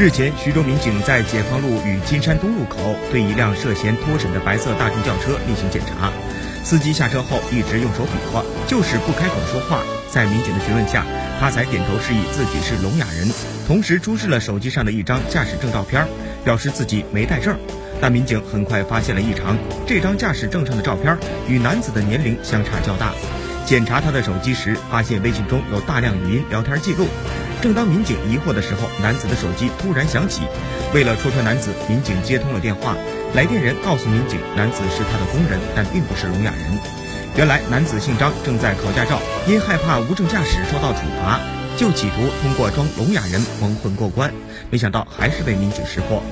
[0.00, 6.10] 日前，徐州民警在解放路与金山东路口对一辆涉嫌脱审的白色大众轿车进行检查，
[6.64, 9.82] 司机下车后一直用手比划，就是不开口说话。
[10.10, 11.04] 在民警的询问下，
[11.38, 13.30] 他才点头示意自己是聋哑人，
[13.66, 16.08] 同时出示了手机上的一张驾驶证照片，
[16.44, 17.54] 表示自己没带证。
[18.00, 19.54] 但民警很快发现了异常，
[19.86, 21.14] 这张驾驶证上的照片
[21.46, 23.12] 与男子的年龄相差较大。
[23.66, 27.06] 检查他的手机时，发现微信中有大量语音聊天记录。
[27.62, 30.42] 正当民警疑惑的时候，男子的手机突然响起。
[30.94, 32.96] 为了戳穿男子，民警接通了电话。
[33.34, 36.78] 来电人告诉民警，男子是他的工人，但并不是聋哑人。
[37.36, 41.38] 原来男子姓张，正在考驾照，因害怕无证驾驶受到处罚，
[41.76, 44.32] 就企图通过装聋哑人蒙混过关，
[44.70, 46.22] 没想到还是被民警识破。